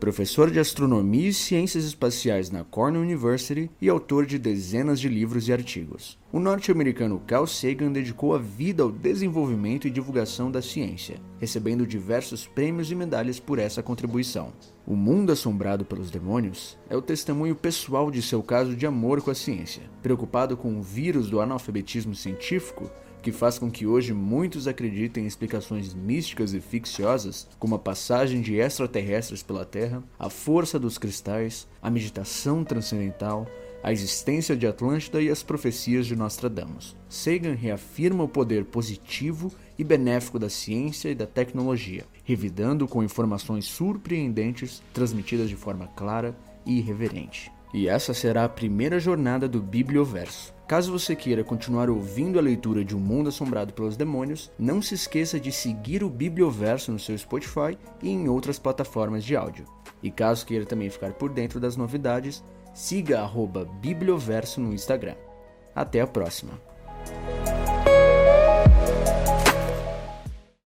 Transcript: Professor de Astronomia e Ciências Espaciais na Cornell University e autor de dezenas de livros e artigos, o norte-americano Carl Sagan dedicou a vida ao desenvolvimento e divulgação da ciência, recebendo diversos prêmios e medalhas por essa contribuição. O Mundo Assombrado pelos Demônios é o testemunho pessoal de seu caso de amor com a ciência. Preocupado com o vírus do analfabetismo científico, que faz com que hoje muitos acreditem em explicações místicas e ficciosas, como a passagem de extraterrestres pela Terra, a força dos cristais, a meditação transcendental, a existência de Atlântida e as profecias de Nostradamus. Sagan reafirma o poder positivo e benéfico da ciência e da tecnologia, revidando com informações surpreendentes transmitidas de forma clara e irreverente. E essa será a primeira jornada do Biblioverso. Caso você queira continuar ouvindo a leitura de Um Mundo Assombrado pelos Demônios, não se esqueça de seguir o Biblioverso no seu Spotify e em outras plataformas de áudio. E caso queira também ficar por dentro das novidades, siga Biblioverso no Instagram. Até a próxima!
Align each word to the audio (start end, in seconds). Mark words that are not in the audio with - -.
Professor 0.00 0.50
de 0.50 0.58
Astronomia 0.58 1.28
e 1.28 1.34
Ciências 1.34 1.84
Espaciais 1.84 2.50
na 2.50 2.64
Cornell 2.64 3.02
University 3.02 3.70
e 3.78 3.86
autor 3.86 4.24
de 4.24 4.38
dezenas 4.38 4.98
de 4.98 5.10
livros 5.10 5.46
e 5.46 5.52
artigos, 5.52 6.18
o 6.32 6.40
norte-americano 6.40 7.22
Carl 7.26 7.46
Sagan 7.46 7.92
dedicou 7.92 8.34
a 8.34 8.38
vida 8.38 8.82
ao 8.82 8.90
desenvolvimento 8.90 9.86
e 9.86 9.90
divulgação 9.90 10.50
da 10.50 10.62
ciência, 10.62 11.20
recebendo 11.38 11.86
diversos 11.86 12.46
prêmios 12.46 12.90
e 12.90 12.94
medalhas 12.94 13.38
por 13.38 13.58
essa 13.58 13.82
contribuição. 13.82 14.54
O 14.86 14.96
Mundo 14.96 15.32
Assombrado 15.32 15.84
pelos 15.84 16.10
Demônios 16.10 16.78
é 16.88 16.96
o 16.96 17.02
testemunho 17.02 17.54
pessoal 17.54 18.10
de 18.10 18.22
seu 18.22 18.42
caso 18.42 18.74
de 18.74 18.86
amor 18.86 19.20
com 19.20 19.30
a 19.30 19.34
ciência. 19.34 19.82
Preocupado 20.02 20.56
com 20.56 20.78
o 20.78 20.82
vírus 20.82 21.28
do 21.28 21.42
analfabetismo 21.42 22.14
científico, 22.14 22.90
que 23.22 23.32
faz 23.32 23.58
com 23.58 23.70
que 23.70 23.86
hoje 23.86 24.12
muitos 24.12 24.66
acreditem 24.66 25.24
em 25.24 25.26
explicações 25.26 25.94
místicas 25.94 26.54
e 26.54 26.60
ficciosas, 26.60 27.48
como 27.58 27.74
a 27.74 27.78
passagem 27.78 28.40
de 28.40 28.56
extraterrestres 28.56 29.42
pela 29.42 29.64
Terra, 29.64 30.02
a 30.18 30.30
força 30.30 30.78
dos 30.78 30.98
cristais, 30.98 31.68
a 31.82 31.90
meditação 31.90 32.64
transcendental, 32.64 33.46
a 33.82 33.92
existência 33.92 34.56
de 34.56 34.66
Atlântida 34.66 35.22
e 35.22 35.30
as 35.30 35.42
profecias 35.42 36.06
de 36.06 36.14
Nostradamus. 36.14 36.94
Sagan 37.08 37.54
reafirma 37.54 38.24
o 38.24 38.28
poder 38.28 38.66
positivo 38.66 39.50
e 39.78 39.84
benéfico 39.84 40.38
da 40.38 40.50
ciência 40.50 41.08
e 41.08 41.14
da 41.14 41.26
tecnologia, 41.26 42.04
revidando 42.24 42.86
com 42.86 43.02
informações 43.02 43.64
surpreendentes 43.64 44.82
transmitidas 44.92 45.48
de 45.48 45.56
forma 45.56 45.86
clara 45.96 46.36
e 46.66 46.78
irreverente. 46.78 47.50
E 47.72 47.88
essa 47.88 48.12
será 48.12 48.44
a 48.44 48.48
primeira 48.48 48.98
jornada 48.98 49.48
do 49.48 49.62
Biblioverso. 49.62 50.52
Caso 50.70 50.92
você 50.92 51.16
queira 51.16 51.42
continuar 51.42 51.90
ouvindo 51.90 52.38
a 52.38 52.42
leitura 52.42 52.84
de 52.84 52.96
Um 52.96 53.00
Mundo 53.00 53.28
Assombrado 53.28 53.72
pelos 53.72 53.96
Demônios, 53.96 54.52
não 54.56 54.80
se 54.80 54.94
esqueça 54.94 55.40
de 55.40 55.50
seguir 55.50 56.04
o 56.04 56.08
Biblioverso 56.08 56.92
no 56.92 56.98
seu 57.00 57.18
Spotify 57.18 57.76
e 58.00 58.08
em 58.08 58.28
outras 58.28 58.56
plataformas 58.56 59.24
de 59.24 59.34
áudio. 59.34 59.64
E 60.00 60.12
caso 60.12 60.46
queira 60.46 60.64
também 60.64 60.88
ficar 60.88 61.14
por 61.14 61.30
dentro 61.30 61.58
das 61.58 61.76
novidades, 61.76 62.40
siga 62.72 63.20
Biblioverso 63.80 64.60
no 64.60 64.72
Instagram. 64.72 65.16
Até 65.74 66.02
a 66.02 66.06
próxima! 66.06 66.69